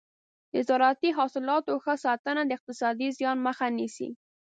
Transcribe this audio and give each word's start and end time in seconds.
د 0.53 0.55
زراعتي 0.67 1.09
حاصلاتو 1.17 1.73
ښه 1.83 1.93
ساتنه 2.05 2.41
د 2.45 2.51
اقتصادي 2.57 3.07
زیان 3.19 3.37
مخه 3.47 3.67
نیسي. 3.77 4.09